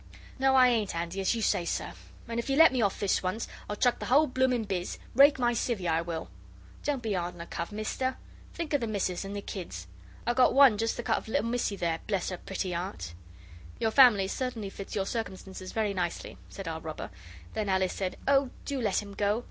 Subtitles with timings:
[0.39, 1.93] 'No, I ain't 'andy, as you say, sir,
[2.27, 5.37] and if you let me off this once I'll chuck the whole blooming bizz; rake
[5.37, 6.27] my civvy, I will.
[6.83, 8.17] Don't be hard on a cove, mister;
[8.51, 9.85] think of the missis and the kids.
[10.25, 13.13] I've got one just the cut of little missy there bless 'er pretty 'eart.'
[13.79, 17.11] 'Your family certainly fits your circumstances very nicely,' said our robber.
[17.53, 19.39] Then Alice said 'Oh, do let him go!